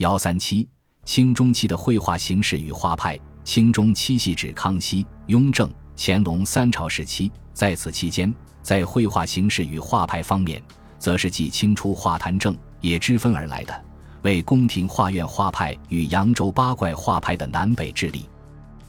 [0.00, 0.66] 幺三七，
[1.04, 3.18] 清中期的绘画形式与画派。
[3.44, 10.62] 清中期系指康熙、雍正、乾隆三朝时期，在此期间，在绘画形式与画派方面，
[10.98, 13.84] 则是继清初画坛正也之分而来的，
[14.22, 18.24] 为宫廷画院画派与扬州八怪画派的南北之力。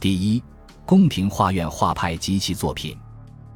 [0.00, 0.42] 第一，
[0.86, 2.96] 宫廷画院画派及其作品。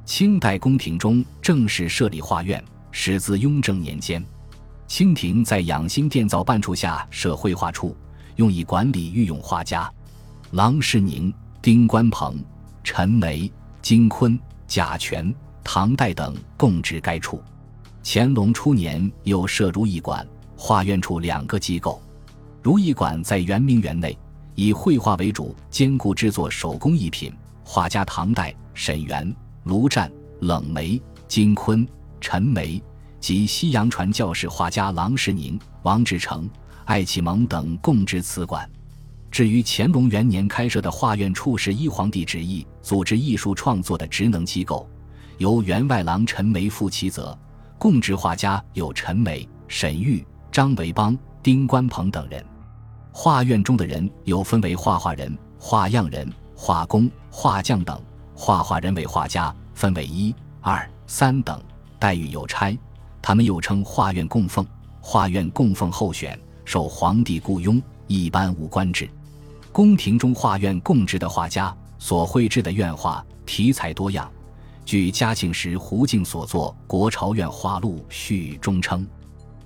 [0.05, 4.23] 清代宫廷中正式设立画院，始自雍正年间。
[4.87, 7.97] 清廷在养心殿造办处下设绘画处，
[8.37, 9.93] 用以管理御用画家。
[10.53, 12.43] 郎世宁、丁关鹏、
[12.85, 13.51] 陈梅、
[13.83, 15.35] 金昆、贾全、
[15.65, 17.43] 唐代等供职该处。
[18.05, 20.27] 乾隆初年又设如意馆、
[20.57, 22.01] 画院处两个机构。
[22.63, 24.17] 如意馆在圆明园内，
[24.55, 27.33] 以绘画为主，兼顾制作手工艺品。
[27.65, 29.35] 画家唐代沈园、
[29.65, 30.11] 卢湛、
[30.41, 31.85] 冷梅、金昆、
[32.21, 32.81] 陈梅
[33.21, 36.49] 及西洋传教士画家郎世宁、王志成、
[36.85, 38.69] 艾启蒙等供职此馆。
[39.31, 44.89] 至于乾隆元年开设的画院处，是依皇帝旨意组织艺术创作的职能机构，
[45.39, 47.37] 由员外郎陈梅负其责。
[47.79, 52.43] 供职画家有陈梅、沈玉、张维邦、丁关鹏等人。
[53.13, 58.01] 画院中的人又分为画画人、画样人、画工、画匠等。
[58.35, 61.63] 画画人为画家，分为一、二、三等，
[61.99, 62.75] 待遇有差。
[63.27, 64.65] 他们又称画院供奉。
[65.01, 69.11] 画院供奉候选，受皇帝雇佣，一般无官制。
[69.73, 74.31] 宫廷中画院供职的画家所绘制的院画题材多样。
[74.85, 79.05] 据嘉庆时胡敬所作《国朝院画录》序中称，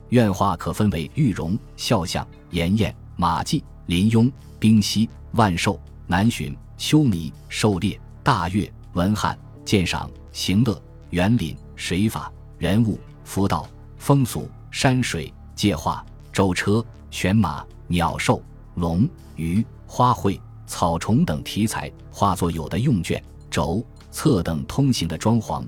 [0.08, 12.98] 院画可分为玉容、肖像、颜宴、马骥、林雍、冰溪、万寿、南巡、秋弥、狩猎、大乐、文翰、鉴赏、行乐、园林、水法、人物、
[13.30, 13.64] 佛道、
[13.96, 18.42] 风俗、山水、界画、舟车、玄马、鸟兽、
[18.74, 20.36] 龙、鱼、花卉、
[20.66, 23.86] 草虫等题材画作，有的用卷、轴。
[24.10, 25.64] 册等通行的装潢，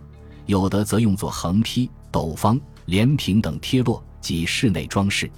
[0.47, 5.31] 有的则用作横批、斗方、连屏等贴落及室内装饰。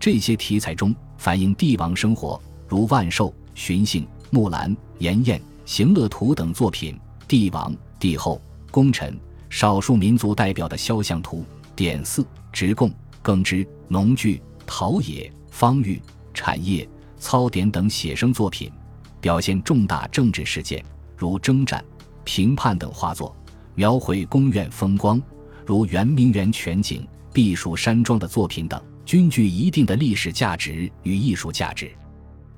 [0.00, 6.96] 这些题材中反映帝王生活，如万寿、巡幸、木兰、筵宴、行乐图等作品；
[7.28, 8.42] 帝王、帝后、
[8.72, 9.16] 功臣、
[9.48, 11.44] 少数民族代表的肖像图、
[11.80, 12.92] 典四、职贡、
[13.22, 15.98] 耕织、农具、陶冶、方域、
[16.34, 16.86] 产业、
[17.16, 18.70] 操典等写生作品，
[19.18, 20.84] 表现重大政治事件，
[21.16, 21.82] 如征战。
[22.22, 23.34] 评判等画作，
[23.74, 25.18] 描绘宫苑风光，
[25.64, 31.90] 如圆明园全景、避暑山庄的作品等，均具一定的历史价值与艺术价值。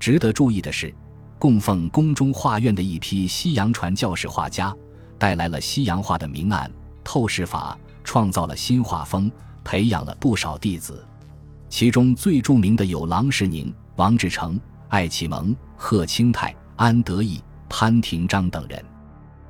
[0.01, 0.93] 值得注意的是，
[1.39, 4.75] 供奉宫中画院的一批西洋传教士画家，
[5.17, 6.69] 带来了西洋画的明暗
[7.05, 9.31] 透视法，创造了新画风，
[9.63, 11.05] 培养了不少弟子。
[11.69, 14.59] 其中最著名的有郎世宁、王志成、
[14.89, 18.83] 艾启蒙、贺清泰、安德义、潘廷章等人。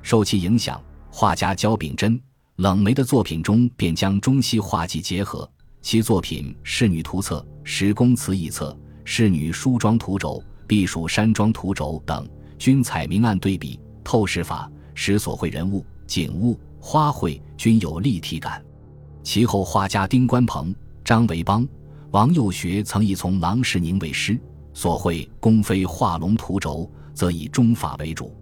[0.01, 2.19] 受其影响，画家焦秉真、
[2.57, 5.49] 冷梅的作品中便将中西画技结合。
[5.81, 8.71] 其作品《仕女图册》《十宫词一册》
[9.03, 12.25] 《仕女梳妆图轴》《避暑山庄图轴》等，
[12.57, 18.61] 均采明暗对比、透视法，使所绘人物、景物、花卉均有立体感。
[19.23, 21.65] 其后，画家丁关鹏、张维邦、
[22.11, 24.37] 王幼学曾以从郎世宁为师，
[24.73, 28.35] 所绘宫妃画龙图轴，则以中法为主。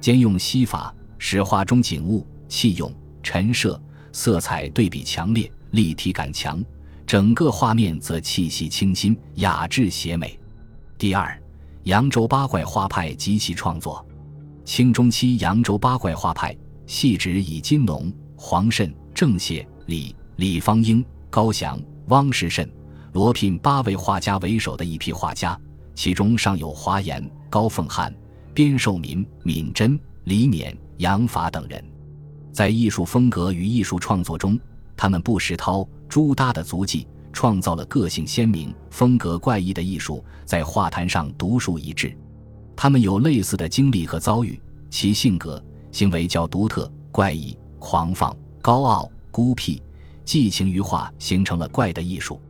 [0.00, 2.90] 兼用西法，使画中景物、器用、
[3.22, 3.78] 陈设、
[4.12, 6.64] 色彩对比强烈，立体感强，
[7.06, 10.40] 整个画面则气息清新、雅致写美。
[10.96, 11.38] 第二，
[11.82, 14.04] 扬州八怪画派及其创作。
[14.64, 16.56] 清中期扬州八怪画派，
[16.86, 22.68] 系指以金龙、黄慎、郑燮、李李方英、高翔、汪士慎、
[23.12, 25.58] 罗聘八位画家为首的一批画家，
[25.94, 28.14] 其中尚有华严、高凤翰。
[28.52, 31.84] 边寿民、闵真、李勉、杨法等人，
[32.52, 34.56] 在艺术风格与艺术创作中，
[34.96, 42.16] 他们不识涛、朱耷的足迹，创造了个性鲜明、风格怪异的艺术，在画坛上独树一帜。
[42.76, 45.60] 他们有类似的经历和遭遇，其性格、
[45.94, 49.80] 行为较独特、怪异、狂放、高傲、孤僻、
[50.24, 52.40] 寄情于画，形成了怪的艺术。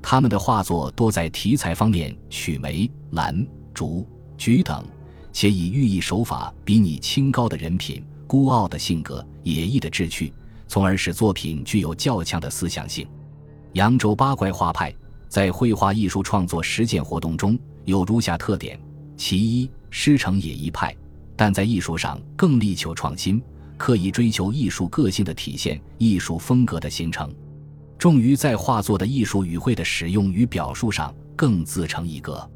[0.00, 4.08] 他们的画作多在题材方面取梅、兰、竹、
[4.38, 4.82] 菊等。
[5.30, 10.32] 且以寓意手法比拟清高的人品、孤傲的性格、野逸的志趣，
[10.66, 13.06] 从而使作品具有较强的思想性。
[13.74, 14.90] 扬州八怪画派
[15.28, 18.80] 在绘画艺术创作实践活动中有如下特点：
[19.18, 20.96] 其一，师承野一派，
[21.36, 23.40] 但在艺术上更力求创新，
[23.76, 27.30] 刻意追求艺术个性的体现、艺术风格的形成，
[27.98, 32.48] 重于在画作的艺术语汇的使用与表述上更自成一格。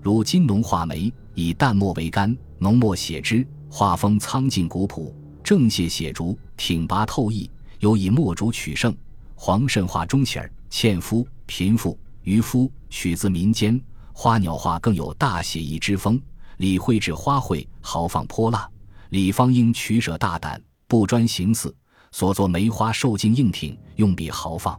[0.00, 7.50] 如金龙画眉，以淡墨为干，浓墨写之，画风苍劲古朴，正写写竹，挺拔透逸，
[7.80, 8.96] 尤以墨竹取胜。
[9.34, 13.80] 黄慎画中起儿，纤夫、贫妇、渔夫，取自民间。
[14.12, 16.20] 花鸟画更有大写意之风。
[16.60, 18.68] 李绘制花卉，豪放泼辣。
[19.08, 21.74] 李方英取舍大胆，不专形似，
[22.12, 24.78] 所作梅花受劲硬挺，用笔豪放，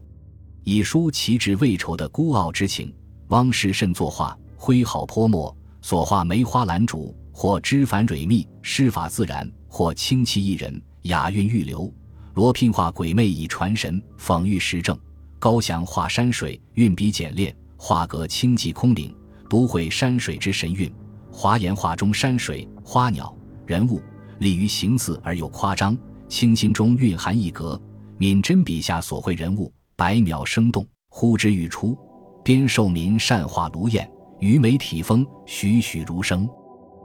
[0.64, 2.94] 以抒其志未酬的孤傲之情。
[3.30, 4.38] 汪士慎作画。
[4.56, 11.92] 挥毫泼墨，所画梅花兰竹，或枝繁蕊密，诗法自然；或清气逸人，雅韵欲流。
[12.36, 14.96] 罗聘画鬼魅以传神，讽喻时政；
[15.40, 19.12] 高翔画山水，运笔简练，画格清寂空灵，
[19.50, 20.94] 独绘山水之神韵。
[21.32, 23.36] 华严画中山水、花鸟、
[23.66, 24.02] 人物，
[24.40, 25.98] 立于形似而又夸张，
[26.28, 27.80] 清新中蕴含一格。
[28.18, 31.98] 闵真笔下所绘人物，百秒生动，呼之欲出。
[32.44, 34.10] 边寿民善画卢燕。
[34.40, 36.50] 鱼眉体丰，栩栩如生。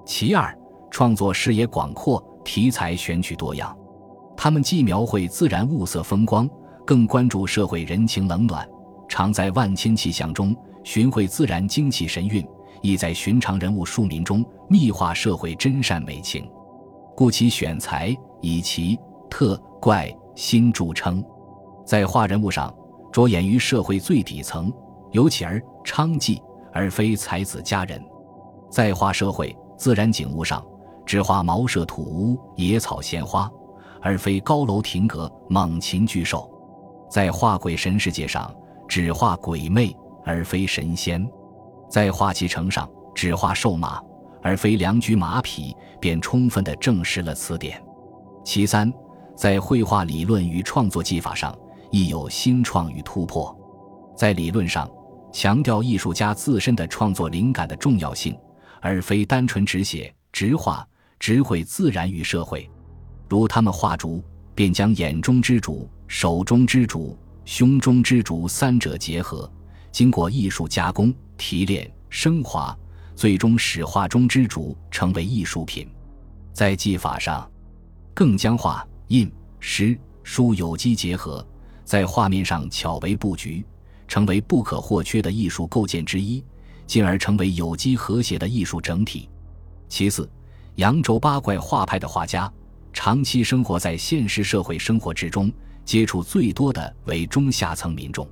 [0.06, 0.56] 其二，
[0.90, 3.76] 创作视野广阔，题材选取多样。
[4.34, 6.48] 他们既描绘自然物色风光，
[6.86, 8.66] 更关注社会人情冷暖，
[9.06, 12.46] 常在万千气象中寻会自然精气神韵，
[12.82, 16.48] 亦在寻常人物庶民中密化社会真善美情。
[17.16, 18.98] 故其选材以奇
[19.30, 21.24] 特怪新著称。
[21.84, 22.74] 在画人物上，
[23.12, 24.72] 着眼于社会最底层，
[25.12, 26.40] 尤其而娼妓。
[26.72, 27.98] 而非才子佳人，
[28.70, 30.62] 在画社会自然景物上，
[31.06, 33.50] 只画茅舍土屋、野草鲜花，
[34.02, 36.46] 而非高楼亭阁、猛禽巨兽；
[37.10, 38.54] 在画鬼神世界上，
[38.86, 41.26] 只画鬼魅，而非神仙；
[41.88, 44.00] 在画其城上，只画瘦马，
[44.42, 47.82] 而非良驹马匹，便充分地证实了此点。
[48.44, 48.92] 其三，
[49.36, 51.56] 在绘画理论与创作技法上，
[51.90, 53.56] 亦有新创与突破。
[54.16, 54.90] 在理论上，
[55.32, 58.36] 强调艺术家自身的创作灵感的重要性，
[58.80, 60.86] 而非单纯只写、直画、
[61.18, 62.68] 直绘自然与社会。
[63.28, 64.22] 如他们画竹，
[64.54, 69.50] 便将眼中之竹、手中之竹、胸中之竹三者结合，
[69.90, 72.76] 经过艺术加工、提炼、升华，
[73.14, 75.88] 最终使画中之主成为艺术品。
[76.52, 77.50] 在技法上，
[78.14, 79.30] 更将画、印、
[79.60, 81.46] 诗、书有机结合，
[81.84, 83.64] 在画面上巧为布局。
[84.08, 86.40] 成为不可或缺的艺术构建之一，
[86.86, 89.28] 进而成为有机和谐的艺术整体。
[89.88, 90.30] 其次，
[90.76, 92.48] 扬州八怪画派的画家
[92.92, 95.50] 长期生活在现实社会生活之中，
[95.84, 98.24] 接触最多的为中下层民众。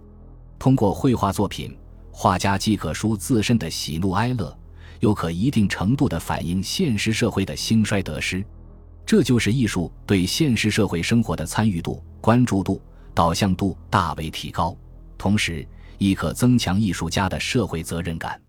[0.60, 1.76] 通过绘画作品，
[2.16, 4.56] 画家既可抒自身的喜怒哀乐，
[5.00, 8.42] 又可一定程度地反映现实社会的兴衰得失。
[9.04, 12.80] 这就是艺术对现实社会生活的参与度、关注度、
[13.12, 14.76] 导向度大为提高。
[15.18, 15.66] 同时，
[15.98, 18.40] 亦可增强艺术家的社会责任感。